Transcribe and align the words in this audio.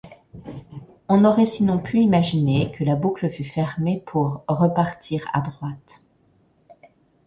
On 1.09 1.23
aurait 1.25 1.45
sinon 1.45 1.77
pu 1.77 1.99
imaginer 1.99 2.71
que 2.71 2.83
la 2.83 2.95
boucle 2.95 3.29
fût 3.29 3.43
fermée 3.43 4.01
pour 4.07 4.43
repartir 4.47 5.29
à 5.31 5.41
droite. 5.41 6.01